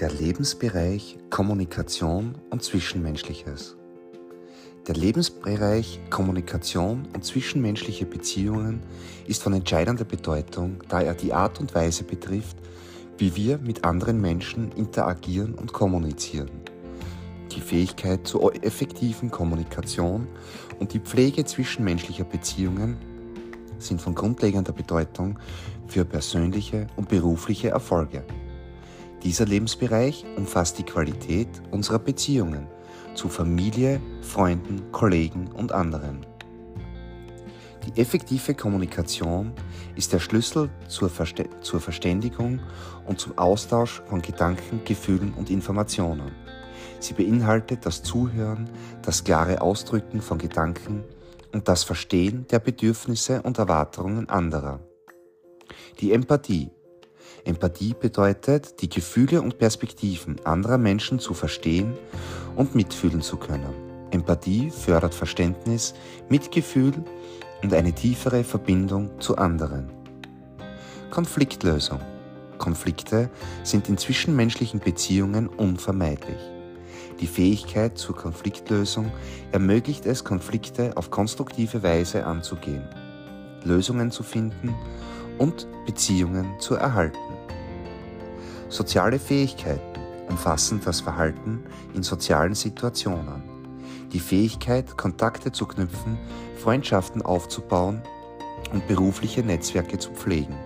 [0.00, 3.76] Der Lebensbereich Kommunikation und Zwischenmenschliches.
[4.88, 8.82] Der Lebensbereich Kommunikation und zwischenmenschliche Beziehungen
[9.28, 12.56] ist von entscheidender Bedeutung, da er die Art und Weise betrifft,
[13.18, 16.50] wie wir mit anderen Menschen interagieren und kommunizieren.
[17.52, 20.26] Die Fähigkeit zur effektiven Kommunikation
[20.80, 22.96] und die Pflege zwischenmenschlicher Beziehungen
[23.78, 25.38] sind von grundlegender Bedeutung
[25.86, 28.24] für persönliche und berufliche Erfolge.
[29.24, 32.66] Dieser Lebensbereich umfasst die Qualität unserer Beziehungen
[33.14, 36.26] zu Familie, Freunden, Kollegen und anderen.
[37.86, 39.52] Die effektive Kommunikation
[39.96, 42.60] ist der Schlüssel zur, Verste zur Verständigung
[43.06, 46.32] und zum Austausch von Gedanken, Gefühlen und Informationen.
[47.00, 48.68] Sie beinhaltet das Zuhören,
[49.02, 51.04] das klare Ausdrücken von Gedanken
[51.52, 54.80] und das Verstehen der Bedürfnisse und Erwartungen anderer.
[56.00, 56.70] Die Empathie.
[57.44, 61.92] Empathie bedeutet, die Gefühle und Perspektiven anderer Menschen zu verstehen
[62.56, 63.74] und mitfühlen zu können.
[64.10, 65.94] Empathie fördert Verständnis,
[66.30, 66.94] Mitgefühl
[67.62, 69.90] und eine tiefere Verbindung zu anderen.
[71.10, 72.00] Konfliktlösung.
[72.56, 73.28] Konflikte
[73.62, 76.40] sind in zwischenmenschlichen Beziehungen unvermeidlich.
[77.20, 79.12] Die Fähigkeit zur Konfliktlösung
[79.52, 82.88] ermöglicht es, Konflikte auf konstruktive Weise anzugehen,
[83.64, 84.74] Lösungen zu finden
[85.38, 87.18] und Beziehungen zu erhalten.
[88.68, 91.62] Soziale Fähigkeiten umfassen das Verhalten
[91.94, 93.42] in sozialen Situationen,
[94.12, 96.18] die Fähigkeit, Kontakte zu knüpfen,
[96.56, 98.02] Freundschaften aufzubauen
[98.72, 100.56] und berufliche Netzwerke zu pflegen.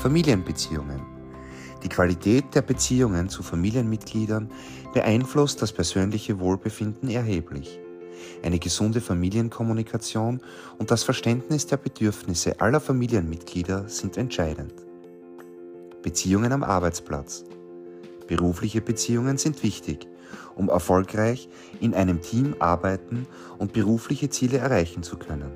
[0.00, 1.20] Familienbeziehungen
[1.82, 4.50] die Qualität der Beziehungen zu Familienmitgliedern
[4.92, 7.80] beeinflusst das persönliche Wohlbefinden erheblich.
[8.42, 10.40] Eine gesunde Familienkommunikation
[10.78, 14.74] und das Verständnis der Bedürfnisse aller Familienmitglieder sind entscheidend.
[16.02, 17.44] Beziehungen am Arbeitsplatz.
[18.26, 20.06] Berufliche Beziehungen sind wichtig,
[20.54, 21.48] um erfolgreich
[21.80, 23.26] in einem Team arbeiten
[23.58, 25.52] und berufliche Ziele erreichen zu können.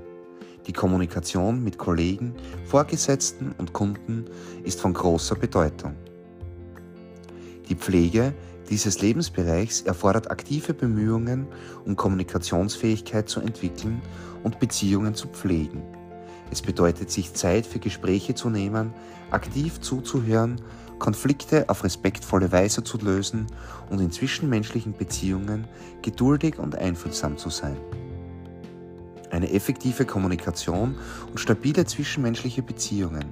[0.67, 2.35] Die Kommunikation mit Kollegen,
[2.65, 4.25] Vorgesetzten und Kunden
[4.65, 5.95] ist von großer Bedeutung.
[7.69, 8.35] Die Pflege
[8.71, 11.47] dieses Lebensbereichs erfordert aktive Bemühungen,
[11.85, 14.01] um Kommunikationsfähigkeit zu entwickeln
[14.43, 15.83] und Beziehungen zu pflegen.
[16.51, 18.95] Es bedeutet, sich Zeit für Gespräche zu nehmen,
[19.31, 20.61] aktiv zuzuhören,
[20.99, 23.47] Konflikte auf respektvolle Weise zu lösen
[23.91, 25.67] und in zwischenmenschlichen Beziehungen
[26.03, 27.77] geduldig und einfühlsam zu sein.
[29.31, 30.97] Eine effektive Kommunikation
[31.29, 33.25] und stabile zwischenmenschliche Beziehungen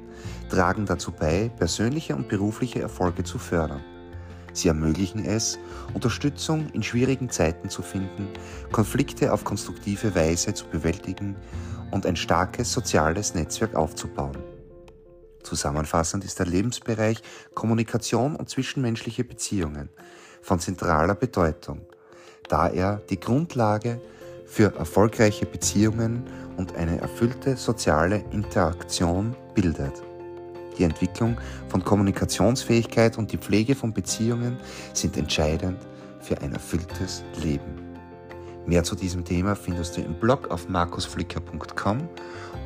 [0.48, 3.82] tragen dazu bei, persönliche und berufliche Erfolge zu fördern.
[4.52, 5.58] Sie ermöglichen es,
[5.94, 8.28] Unterstützung in schwierigen Zeiten zu finden,
[8.70, 11.36] Konflikte auf konstruktive Weise zu bewältigen
[11.90, 14.38] und ein starkes soziales Netzwerk aufzubauen.
[15.42, 17.22] Zusammenfassend ist der Lebensbereich
[17.54, 19.88] Kommunikation und zwischenmenschliche Beziehungen
[20.40, 21.82] von zentraler Bedeutung,
[22.48, 24.00] da er die Grundlage
[24.46, 26.24] für erfolgreiche Beziehungen
[26.56, 30.02] und eine erfüllte soziale Interaktion bildet.
[30.78, 31.36] Die Entwicklung
[31.68, 34.56] von Kommunikationsfähigkeit und die Pflege von Beziehungen
[34.92, 35.78] sind entscheidend
[36.20, 37.82] für ein erfülltes Leben.
[38.66, 42.08] Mehr zu diesem Thema findest du im Blog auf markusflicker.com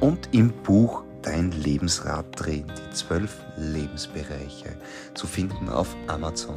[0.01, 4.77] und im Buch Dein Lebensrad drehen, die zwölf Lebensbereiche,
[5.15, 6.57] zu finden auf Amazon.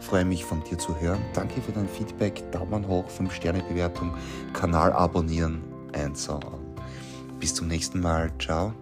[0.00, 1.20] Freue mich von dir zu hören.
[1.34, 4.14] Danke für dein Feedback, Daumen hoch, 5 Sterne Bewertung,
[4.54, 5.62] Kanal abonnieren,
[5.92, 6.74] and so on.
[7.38, 8.32] Bis zum nächsten Mal.
[8.38, 8.72] Ciao.